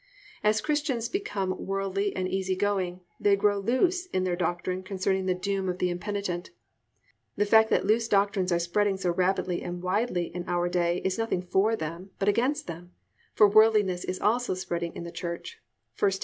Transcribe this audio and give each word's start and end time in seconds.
As 0.43 0.61
Christians 0.61 1.07
become 1.09 1.55
worldly 1.63 2.15
and 2.15 2.27
easy 2.27 2.55
going 2.55 3.01
they 3.19 3.35
grow 3.35 3.59
loose 3.59 4.07
in 4.07 4.23
their 4.23 4.35
doctrine 4.35 4.81
concerning 4.81 5.27
the 5.27 5.35
doom 5.35 5.69
of 5.69 5.77
the 5.77 5.91
impenitent. 5.91 6.49
The 7.35 7.45
fact 7.45 7.69
that 7.69 7.85
loose 7.85 8.07
doctrines 8.07 8.51
are 8.51 8.57
spreading 8.57 8.97
so 8.97 9.11
rapidly 9.11 9.61
and 9.61 9.79
widely 9.83 10.33
in 10.33 10.43
our 10.47 10.69
day 10.69 11.03
is 11.05 11.19
nothing 11.19 11.43
for 11.43 11.75
them, 11.75 12.09
but 12.17 12.27
against 12.27 12.65
them, 12.65 12.93
for 13.35 13.47
worldliness 13.47 14.03
is 14.03 14.19
also 14.19 14.55
spreading 14.55 14.95
in 14.95 15.03
the 15.03 15.11
church 15.11 15.59
(1 15.99 16.09
Tim. 16.13 16.19